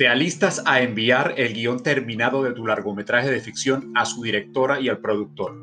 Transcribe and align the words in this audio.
Te 0.00 0.08
alistas 0.08 0.62
a 0.64 0.80
enviar 0.80 1.34
el 1.36 1.52
guion 1.52 1.82
terminado 1.82 2.42
de 2.42 2.54
tu 2.54 2.66
largometraje 2.66 3.30
de 3.30 3.38
ficción 3.38 3.92
a 3.94 4.06
su 4.06 4.22
directora 4.22 4.80
y 4.80 4.88
al 4.88 5.00
productor. 5.00 5.54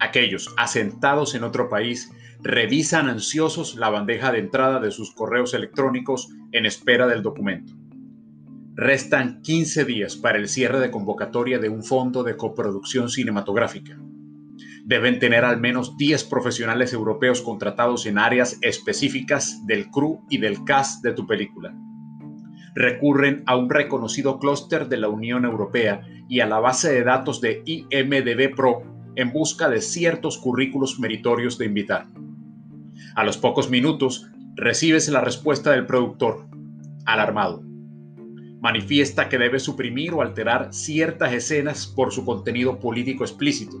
Aquellos 0.00 0.52
asentados 0.56 1.36
en 1.36 1.44
otro 1.44 1.68
país 1.68 2.10
revisan 2.40 3.08
ansiosos 3.08 3.76
la 3.76 3.88
bandeja 3.88 4.32
de 4.32 4.40
entrada 4.40 4.80
de 4.80 4.90
sus 4.90 5.14
correos 5.14 5.54
electrónicos 5.54 6.28
en 6.50 6.66
espera 6.66 7.06
del 7.06 7.22
documento. 7.22 7.72
Restan 8.74 9.42
15 9.42 9.84
días 9.84 10.16
para 10.16 10.38
el 10.38 10.48
cierre 10.48 10.80
de 10.80 10.90
convocatoria 10.90 11.60
de 11.60 11.68
un 11.68 11.84
fondo 11.84 12.24
de 12.24 12.36
coproducción 12.36 13.10
cinematográfica. 13.10 13.96
Deben 14.84 15.20
tener 15.20 15.44
al 15.44 15.60
menos 15.60 15.96
10 15.96 16.24
profesionales 16.24 16.92
europeos 16.92 17.40
contratados 17.40 18.06
en 18.06 18.18
áreas 18.18 18.58
específicas 18.60 19.64
del 19.68 19.88
crew 19.88 20.18
y 20.28 20.38
del 20.38 20.64
cast 20.64 21.04
de 21.04 21.12
tu 21.12 21.28
película. 21.28 21.72
Recurren 22.74 23.42
a 23.46 23.56
un 23.56 23.68
reconocido 23.68 24.38
clúster 24.38 24.88
de 24.88 24.96
la 24.96 25.08
Unión 25.08 25.44
Europea 25.44 26.02
y 26.28 26.40
a 26.40 26.46
la 26.46 26.58
base 26.58 26.92
de 26.92 27.04
datos 27.04 27.40
de 27.40 27.62
IMDB 27.64 28.54
Pro 28.54 28.82
en 29.16 29.32
busca 29.32 29.68
de 29.68 29.80
ciertos 29.80 30.38
currículos 30.38 30.98
meritorios 30.98 31.58
de 31.58 31.66
invitar. 31.66 32.06
A 33.14 33.24
los 33.24 33.36
pocos 33.36 33.68
minutos 33.68 34.30
recibes 34.54 35.08
la 35.08 35.20
respuesta 35.20 35.70
del 35.72 35.86
productor, 35.86 36.46
alarmado 37.04 37.62
manifiesta 38.62 39.28
que 39.28 39.38
debe 39.38 39.58
suprimir 39.58 40.14
o 40.14 40.22
alterar 40.22 40.72
ciertas 40.72 41.32
escenas 41.32 41.88
por 41.88 42.12
su 42.12 42.24
contenido 42.24 42.78
político 42.78 43.24
explícito. 43.24 43.76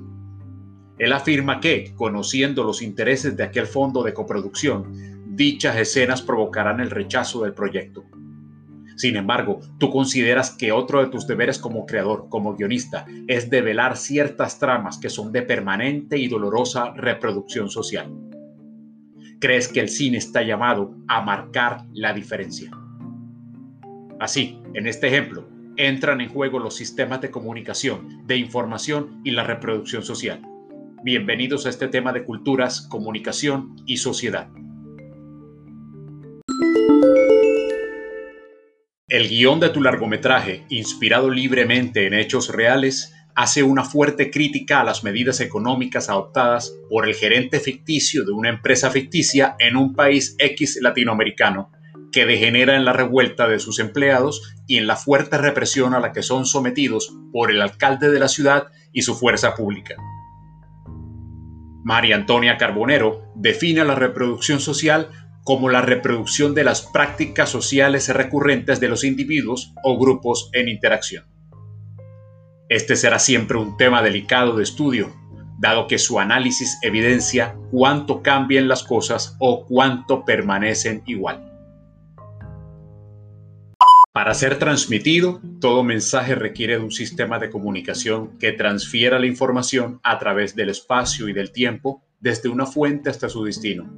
Él 0.98 1.12
afirma 1.12 1.60
que, 1.60 1.94
conociendo 1.94 2.64
los 2.64 2.82
intereses 2.82 3.36
de 3.36 3.44
aquel 3.44 3.66
fondo 3.66 4.02
de 4.02 4.12
coproducción, 4.12 5.36
dichas 5.36 5.76
escenas 5.76 6.20
provocarán 6.20 6.80
el 6.80 6.90
rechazo 6.90 7.44
del 7.44 7.54
proyecto. 7.54 8.04
Sin 8.96 9.16
embargo, 9.16 9.60
tú 9.78 9.90
consideras 9.90 10.50
que 10.50 10.72
otro 10.72 11.00
de 11.00 11.10
tus 11.10 11.26
deberes 11.26 11.58
como 11.58 11.86
creador, 11.86 12.28
como 12.28 12.54
guionista, 12.54 13.06
es 13.26 13.50
develar 13.50 13.96
ciertas 13.96 14.58
tramas 14.58 14.98
que 14.98 15.10
son 15.10 15.32
de 15.32 15.42
permanente 15.42 16.18
y 16.18 16.28
dolorosa 16.28 16.92
reproducción 16.94 17.70
social. 17.70 18.12
Crees 19.40 19.68
que 19.68 19.80
el 19.80 19.88
cine 19.88 20.18
está 20.18 20.42
llamado 20.42 20.94
a 21.08 21.20
marcar 21.20 21.84
la 21.92 22.12
diferencia. 22.12 22.70
Así, 24.20 24.60
en 24.74 24.86
este 24.86 25.08
ejemplo, 25.08 25.48
entran 25.76 26.20
en 26.20 26.28
juego 26.28 26.58
los 26.58 26.76
sistemas 26.76 27.20
de 27.20 27.30
comunicación, 27.30 28.24
de 28.26 28.36
información 28.36 29.20
y 29.24 29.32
la 29.32 29.42
reproducción 29.42 30.02
social. 30.02 30.42
Bienvenidos 31.02 31.66
a 31.66 31.70
este 31.70 31.88
tema 31.88 32.12
de 32.12 32.24
culturas, 32.24 32.82
comunicación 32.82 33.74
y 33.86 33.96
sociedad. 33.96 34.48
El 39.12 39.28
guion 39.28 39.60
de 39.60 39.68
tu 39.68 39.82
largometraje, 39.82 40.64
inspirado 40.70 41.28
libremente 41.28 42.06
en 42.06 42.14
hechos 42.14 42.48
reales, 42.48 43.14
hace 43.34 43.62
una 43.62 43.84
fuerte 43.84 44.30
crítica 44.30 44.80
a 44.80 44.84
las 44.84 45.04
medidas 45.04 45.40
económicas 45.40 46.08
adoptadas 46.08 46.74
por 46.88 47.06
el 47.06 47.14
gerente 47.14 47.60
ficticio 47.60 48.24
de 48.24 48.32
una 48.32 48.48
empresa 48.48 48.90
ficticia 48.90 49.54
en 49.58 49.76
un 49.76 49.94
país 49.94 50.34
X 50.38 50.78
latinoamericano 50.80 51.70
que 52.10 52.24
degenera 52.24 52.74
en 52.74 52.86
la 52.86 52.94
revuelta 52.94 53.48
de 53.48 53.58
sus 53.58 53.80
empleados 53.80 54.54
y 54.66 54.78
en 54.78 54.86
la 54.86 54.96
fuerte 54.96 55.36
represión 55.36 55.92
a 55.92 56.00
la 56.00 56.12
que 56.12 56.22
son 56.22 56.46
sometidos 56.46 57.14
por 57.34 57.50
el 57.50 57.60
alcalde 57.60 58.10
de 58.10 58.18
la 58.18 58.28
ciudad 58.28 58.68
y 58.94 59.02
su 59.02 59.14
fuerza 59.14 59.54
pública. 59.54 59.94
María 61.84 62.14
Antonia 62.16 62.56
Carbonero 62.56 63.30
define 63.34 63.84
la 63.84 63.94
reproducción 63.94 64.58
social 64.58 65.10
como 65.44 65.68
la 65.68 65.82
reproducción 65.82 66.54
de 66.54 66.64
las 66.64 66.82
prácticas 66.82 67.48
sociales 67.48 68.08
recurrentes 68.08 68.80
de 68.80 68.88
los 68.88 69.04
individuos 69.04 69.74
o 69.82 69.98
grupos 69.98 70.50
en 70.52 70.68
interacción. 70.68 71.24
Este 72.68 72.96
será 72.96 73.18
siempre 73.18 73.58
un 73.58 73.76
tema 73.76 74.02
delicado 74.02 74.56
de 74.56 74.62
estudio, 74.62 75.12
dado 75.58 75.86
que 75.86 75.98
su 75.98 76.18
análisis 76.18 76.78
evidencia 76.82 77.56
cuánto 77.70 78.22
cambian 78.22 78.68
las 78.68 78.82
cosas 78.82 79.36
o 79.38 79.66
cuánto 79.66 80.24
permanecen 80.24 81.02
igual. 81.06 81.52
Para 84.12 84.34
ser 84.34 84.58
transmitido, 84.58 85.40
todo 85.58 85.82
mensaje 85.82 86.34
requiere 86.34 86.76
de 86.76 86.84
un 86.84 86.90
sistema 86.90 87.38
de 87.38 87.48
comunicación 87.48 88.38
que 88.38 88.52
transfiera 88.52 89.18
la 89.18 89.26
información 89.26 90.00
a 90.02 90.18
través 90.18 90.54
del 90.54 90.68
espacio 90.68 91.28
y 91.28 91.32
del 91.32 91.50
tiempo 91.50 92.02
desde 92.20 92.50
una 92.50 92.66
fuente 92.66 93.08
hasta 93.08 93.30
su 93.30 93.42
destino. 93.44 93.90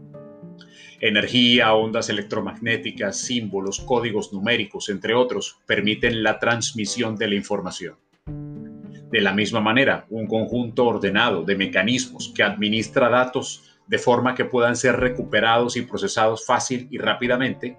Energía, 1.07 1.75
ondas 1.75 2.09
electromagnéticas, 2.09 3.19
símbolos, 3.19 3.79
códigos 3.81 4.33
numéricos, 4.33 4.89
entre 4.89 5.13
otros, 5.13 5.59
permiten 5.67 6.23
la 6.23 6.39
transmisión 6.39 7.17
de 7.17 7.29
la 7.29 7.35
información. 7.35 7.97
De 8.25 9.21
la 9.21 9.35
misma 9.35 9.61
manera, 9.61 10.07
un 10.09 10.27
conjunto 10.27 10.87
ordenado 10.87 11.43
de 11.43 11.57
mecanismos 11.57 12.33
que 12.35 12.43
administra 12.43 13.11
datos 13.11 13.77
de 13.87 13.99
forma 13.99 14.35
que 14.35 14.47
puedan 14.47 14.77
ser 14.77 14.97
recuperados 14.97 15.77
y 15.77 15.83
procesados 15.83 16.47
fácil 16.47 16.89
y 16.91 16.97
rápidamente 16.97 17.77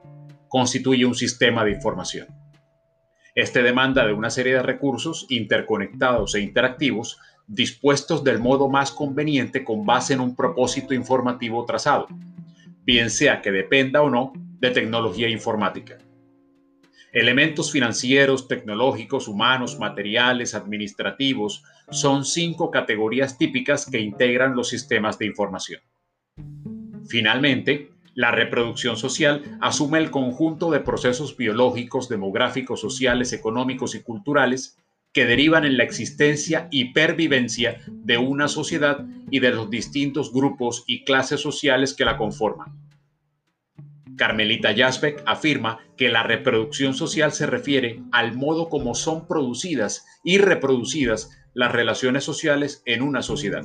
constituye 0.47 1.03
un 1.03 1.15
sistema 1.15 1.65
de 1.65 1.71
información. 1.71 2.27
Este 3.33 3.63
demanda 3.63 4.05
de 4.05 4.13
una 4.13 4.29
serie 4.29 4.53
de 4.53 4.61
recursos 4.61 5.25
interconectados 5.29 6.35
e 6.35 6.41
interactivos 6.41 7.17
dispuestos 7.47 8.23
del 8.23 8.37
modo 8.37 8.69
más 8.69 8.91
conveniente 8.91 9.63
con 9.63 9.83
base 9.83 10.13
en 10.13 10.19
un 10.19 10.35
propósito 10.35 10.93
informativo 10.93 11.65
trazado, 11.65 12.07
bien 12.85 13.09
sea 13.09 13.41
que 13.41 13.51
dependa 13.51 14.01
o 14.01 14.09
no 14.09 14.33
de 14.59 14.71
tecnología 14.71 15.27
informática. 15.27 15.97
Elementos 17.11 17.71
financieros, 17.71 18.47
tecnológicos, 18.47 19.27
humanos, 19.27 19.79
materiales, 19.79 20.53
administrativos, 20.53 21.63
son 21.89 22.25
cinco 22.25 22.71
categorías 22.71 23.37
típicas 23.37 23.89
que 23.89 23.99
integran 23.99 24.55
los 24.55 24.69
sistemas 24.69 25.17
de 25.17 25.25
información. 25.25 25.81
Finalmente, 27.07 27.91
la 28.15 28.31
reproducción 28.31 28.97
social 28.97 29.57
asume 29.61 29.99
el 29.99 30.11
conjunto 30.11 30.71
de 30.71 30.79
procesos 30.79 31.37
biológicos, 31.37 32.09
demográficos, 32.09 32.81
sociales, 32.81 33.33
económicos 33.33 33.95
y 33.95 34.01
culturales 34.01 34.77
que 35.15 35.25
derivan 35.25 35.63
en 35.63 35.77
la 35.77 35.83
existencia 35.83 36.67
y 36.71 36.91
pervivencia 36.91 37.79
de 37.87 38.17
una 38.17 38.49
sociedad 38.49 39.05
y 39.31 39.39
de 39.39 39.51
los 39.51 39.69
distintos 39.69 40.33
grupos 40.33 40.83
y 40.87 41.05
clases 41.05 41.39
sociales 41.39 41.93
que 41.93 42.03
la 42.03 42.17
conforman. 42.17 42.75
Carmelita 44.17 44.75
Jasbeck 44.75 45.23
afirma 45.25 45.79
que 45.95 46.09
la 46.09 46.23
reproducción 46.23 46.93
social 46.93 47.31
se 47.31 47.47
refiere 47.47 48.01
al 48.11 48.35
modo 48.35 48.67
como 48.67 48.93
son 48.93 49.25
producidas 49.25 50.05
y 50.25 50.37
reproducidas 50.37 51.31
las 51.53 51.71
relaciones 51.71 52.25
sociales 52.25 52.83
en 52.85 53.01
una 53.01 53.21
sociedad 53.21 53.63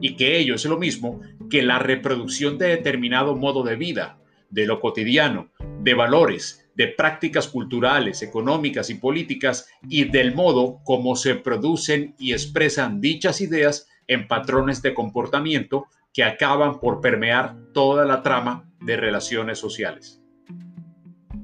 y 0.00 0.16
que 0.16 0.38
ello 0.38 0.56
es 0.56 0.64
lo 0.64 0.76
mismo 0.76 1.20
que 1.50 1.62
la 1.62 1.78
reproducción 1.78 2.58
de 2.58 2.68
determinado 2.68 3.36
modo 3.36 3.62
de 3.62 3.76
vida, 3.76 4.18
de 4.50 4.66
lo 4.66 4.80
cotidiano, 4.80 5.50
de 5.80 5.94
valores, 5.94 6.63
de 6.74 6.88
prácticas 6.88 7.48
culturales, 7.48 8.22
económicas 8.22 8.90
y 8.90 8.94
políticas 8.94 9.68
y 9.88 10.04
del 10.04 10.34
modo 10.34 10.80
como 10.84 11.16
se 11.16 11.34
producen 11.36 12.14
y 12.18 12.32
expresan 12.32 13.00
dichas 13.00 13.40
ideas 13.40 13.88
en 14.06 14.28
patrones 14.28 14.82
de 14.82 14.94
comportamiento 14.94 15.86
que 16.12 16.24
acaban 16.24 16.80
por 16.80 17.00
permear 17.00 17.56
toda 17.72 18.04
la 18.04 18.22
trama 18.22 18.70
de 18.80 18.96
relaciones 18.96 19.58
sociales. 19.58 20.20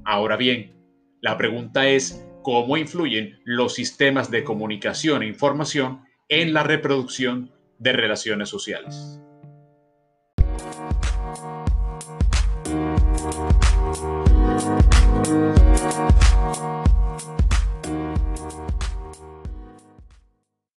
Ahora 0.05 0.37
bien, 0.37 0.77
la 1.21 1.37
pregunta 1.37 1.89
es 1.89 2.27
cómo 2.43 2.77
influyen 2.77 3.39
los 3.45 3.75
sistemas 3.75 4.31
de 4.31 4.45
comunicación 4.45 5.23
e 5.23 5.27
información 5.27 6.03
en 6.29 6.55
la 6.55 6.63
reproducción 6.63 7.53
de 7.79 7.93
relaciones 7.93 8.49
sociales. 8.49 9.21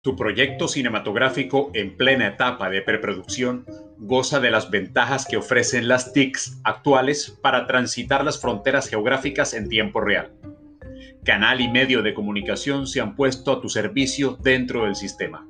Tu 0.03 0.15
proyecto 0.15 0.67
cinematográfico 0.67 1.69
en 1.75 1.95
plena 1.95 2.25
etapa 2.27 2.71
de 2.71 2.81
preproducción 2.81 3.65
goza 3.99 4.39
de 4.39 4.49
las 4.49 4.71
ventajas 4.71 5.27
que 5.27 5.37
ofrecen 5.37 5.87
las 5.87 6.13
TICs 6.13 6.59
actuales 6.63 7.37
para 7.43 7.67
transitar 7.67 8.25
las 8.25 8.41
fronteras 8.41 8.89
geográficas 8.89 9.53
en 9.53 9.69
tiempo 9.69 10.01
real. 10.01 10.31
Canal 11.23 11.61
y 11.61 11.69
medio 11.69 12.01
de 12.01 12.15
comunicación 12.15 12.87
se 12.87 13.01
han 13.01 13.15
puesto 13.15 13.51
a 13.51 13.61
tu 13.61 13.69
servicio 13.69 14.39
dentro 14.41 14.85
del 14.85 14.95
sistema. 14.95 15.47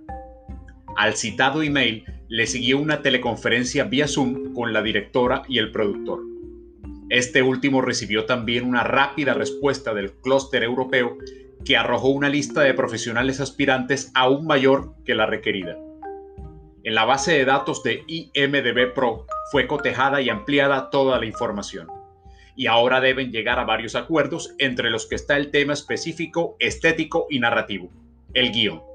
Al 0.98 1.16
citado 1.16 1.64
email 1.64 2.04
le 2.28 2.46
siguió 2.46 2.78
una 2.78 3.02
teleconferencia 3.02 3.86
vía 3.86 4.10
Zoom 4.10 4.54
con 4.54 4.74
la 4.74 4.82
directora 4.82 5.44
y 5.48 5.60
el 5.60 5.72
productor. 5.72 6.31
Este 7.12 7.42
último 7.42 7.82
recibió 7.82 8.24
también 8.24 8.66
una 8.66 8.86
rápida 8.86 9.34
respuesta 9.34 9.94
del 9.94 10.14
clúster 10.14 10.64
europeo 10.64 11.18
que 11.66 11.76
arrojó 11.76 12.08
una 12.08 12.30
lista 12.30 12.62
de 12.62 12.74
profesionales 12.74 13.42
aspirantes 13.42 14.14
aún 14.16 14.48
mayor 14.48 14.94
que 15.04 15.14
la 15.14 15.26
requerida. 15.26 15.78
En 16.86 16.96
la 16.96 17.04
base 17.04 17.34
de 17.34 17.44
datos 17.44 17.84
de 17.84 18.06
IMDB 18.08 18.94
Pro 18.96 19.26
fue 19.52 19.68
cotejada 19.68 20.22
y 20.22 20.30
ampliada 20.30 20.90
toda 20.90 21.20
la 21.20 21.26
información. 21.26 21.88
y 22.56 22.68
ahora 22.68 23.02
deben 23.02 23.32
llegar 23.32 23.60
a 23.60 23.66
varios 23.66 23.96
acuerdos 23.96 24.54
entre 24.58 24.90
los 24.90 25.06
que 25.06 25.16
está 25.16 25.36
el 25.36 25.52
tema 25.52 25.74
específico, 25.74 26.56
estético 26.60 27.26
y 27.30 27.40
narrativo, 27.40 27.90
el 28.34 28.52
guion. 28.52 28.91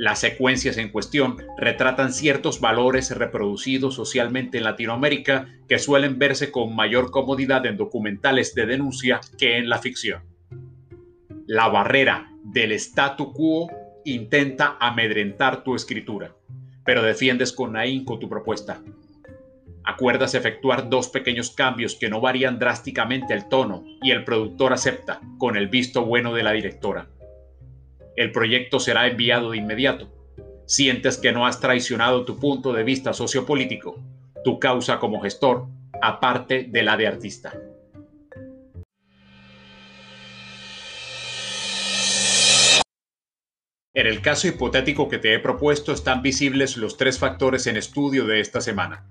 Las 0.00 0.20
secuencias 0.20 0.78
en 0.78 0.88
cuestión 0.88 1.36
retratan 1.58 2.14
ciertos 2.14 2.58
valores 2.58 3.14
reproducidos 3.14 3.96
socialmente 3.96 4.56
en 4.56 4.64
Latinoamérica 4.64 5.54
que 5.68 5.78
suelen 5.78 6.18
verse 6.18 6.50
con 6.50 6.74
mayor 6.74 7.10
comodidad 7.10 7.66
en 7.66 7.76
documentales 7.76 8.54
de 8.54 8.64
denuncia 8.64 9.20
que 9.36 9.58
en 9.58 9.68
la 9.68 9.76
ficción. 9.76 10.22
La 11.46 11.68
barrera 11.68 12.32
del 12.42 12.72
statu 12.72 13.34
quo 13.34 13.70
intenta 14.06 14.78
amedrentar 14.80 15.64
tu 15.64 15.74
escritura, 15.74 16.34
pero 16.82 17.02
defiendes 17.02 17.52
con 17.52 17.76
ahínco 17.76 18.18
tu 18.18 18.26
propuesta. 18.26 18.82
Acuerdas 19.84 20.34
efectuar 20.34 20.88
dos 20.88 21.10
pequeños 21.10 21.50
cambios 21.50 21.94
que 21.94 22.08
no 22.08 22.22
varían 22.22 22.58
drásticamente 22.58 23.34
el 23.34 23.50
tono 23.50 23.84
y 24.00 24.12
el 24.12 24.24
productor 24.24 24.72
acepta 24.72 25.20
con 25.36 25.58
el 25.58 25.68
visto 25.68 26.06
bueno 26.06 26.32
de 26.32 26.42
la 26.42 26.52
directora. 26.52 27.10
El 28.20 28.32
proyecto 28.32 28.80
será 28.80 29.06
enviado 29.06 29.52
de 29.52 29.56
inmediato. 29.56 30.12
Sientes 30.66 31.16
que 31.16 31.32
no 31.32 31.46
has 31.46 31.58
traicionado 31.58 32.26
tu 32.26 32.38
punto 32.38 32.74
de 32.74 32.84
vista 32.84 33.14
sociopolítico, 33.14 33.98
tu 34.44 34.60
causa 34.60 34.98
como 34.98 35.22
gestor, 35.22 35.68
aparte 36.02 36.64
de 36.68 36.82
la 36.82 36.98
de 36.98 37.06
artista. 37.06 37.58
En 43.94 44.06
el 44.06 44.20
caso 44.20 44.48
hipotético 44.48 45.08
que 45.08 45.16
te 45.16 45.32
he 45.32 45.38
propuesto 45.38 45.90
están 45.90 46.20
visibles 46.20 46.76
los 46.76 46.98
tres 46.98 47.18
factores 47.18 47.66
en 47.66 47.78
estudio 47.78 48.26
de 48.26 48.40
esta 48.40 48.60
semana. 48.60 49.06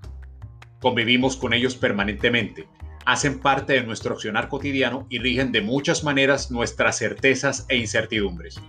Convivimos 0.81 1.35
con 1.35 1.53
ellos 1.53 1.75
permanentemente, 1.75 2.67
hacen 3.07 3.39
parte 3.39 3.73
de 3.73 3.81
nuestro 3.81 4.13
accionar 4.13 4.49
cotidiano 4.49 5.07
y 5.09 5.17
rigen 5.17 5.51
de 5.51 5.61
muchas 5.61 6.03
maneras 6.03 6.51
nuestras 6.51 6.99
certezas 6.99 7.65
e 7.69 7.77
incertidumbres. 7.77 8.61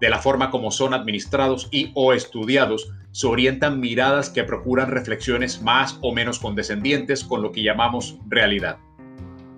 De 0.00 0.08
la 0.08 0.18
forma 0.18 0.50
como 0.50 0.70
son 0.70 0.94
administrados 0.94 1.68
y 1.72 1.90
o 1.94 2.12
estudiados, 2.12 2.92
se 3.10 3.26
orientan 3.26 3.80
miradas 3.80 4.30
que 4.30 4.44
procuran 4.44 4.90
reflexiones 4.90 5.60
más 5.62 5.98
o 6.02 6.12
menos 6.12 6.38
condescendientes 6.38 7.24
con 7.24 7.42
lo 7.42 7.50
que 7.50 7.62
llamamos 7.62 8.18
realidad. 8.28 8.78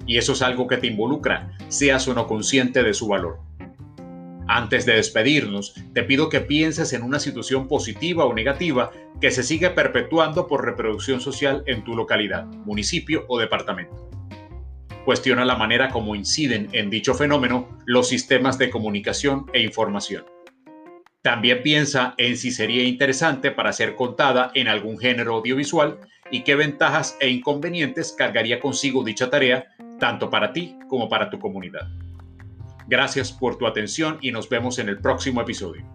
Y 0.06 0.16
eso 0.16 0.32
es 0.32 0.42
algo 0.42 0.66
que 0.66 0.78
te 0.78 0.86
involucra, 0.86 1.56
seas 1.68 2.08
o 2.08 2.14
no 2.14 2.26
consciente 2.26 2.82
de 2.82 2.94
su 2.94 3.08
valor. 3.08 3.40
Antes 4.48 4.84
de 4.84 4.94
despedirnos, 4.94 5.74
te 5.94 6.02
pido 6.02 6.28
que 6.28 6.40
pienses 6.40 6.92
en 6.92 7.02
una 7.02 7.20
situación 7.20 7.68
positiva 7.68 8.24
o 8.24 8.34
negativa 8.34 8.90
que 9.20 9.30
se 9.30 9.44
sigue 9.44 9.70
perpetuando 9.70 10.48
por 10.48 10.64
reproducción 10.64 11.20
social 11.20 11.62
en 11.66 11.84
tu 11.84 11.94
localidad, 11.94 12.46
municipio 12.46 13.26
o 13.28 13.38
departamento. 13.38 14.10
Cuestiona 15.10 15.44
la 15.44 15.56
manera 15.56 15.88
como 15.88 16.14
inciden 16.14 16.68
en 16.70 16.88
dicho 16.88 17.14
fenómeno 17.14 17.80
los 17.84 18.06
sistemas 18.06 18.58
de 18.58 18.70
comunicación 18.70 19.46
e 19.52 19.60
información. 19.60 20.24
También 21.20 21.64
piensa 21.64 22.14
en 22.16 22.36
si 22.36 22.52
sería 22.52 22.84
interesante 22.84 23.50
para 23.50 23.72
ser 23.72 23.96
contada 23.96 24.52
en 24.54 24.68
algún 24.68 25.00
género 25.00 25.34
audiovisual 25.34 25.98
y 26.30 26.44
qué 26.44 26.54
ventajas 26.54 27.16
e 27.18 27.28
inconvenientes 27.28 28.14
cargaría 28.16 28.60
consigo 28.60 29.02
dicha 29.02 29.28
tarea, 29.30 29.74
tanto 29.98 30.30
para 30.30 30.52
ti 30.52 30.76
como 30.88 31.08
para 31.08 31.28
tu 31.28 31.40
comunidad. 31.40 31.88
Gracias 32.86 33.32
por 33.32 33.58
tu 33.58 33.66
atención 33.66 34.16
y 34.20 34.30
nos 34.30 34.48
vemos 34.48 34.78
en 34.78 34.88
el 34.88 35.00
próximo 35.00 35.40
episodio. 35.40 35.92